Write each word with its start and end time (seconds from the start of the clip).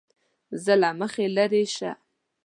زه 0.63 0.73
له 0.81 0.89
مخې 0.99 1.25
لېرې 1.35 1.63
شه! 1.75 1.91